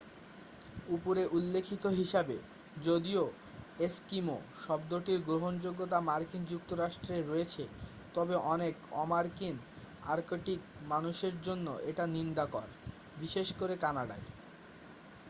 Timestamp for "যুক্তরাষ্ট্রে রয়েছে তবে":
6.45-8.35